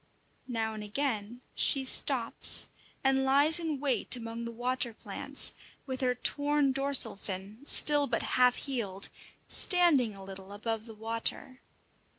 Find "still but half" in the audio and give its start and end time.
7.67-8.55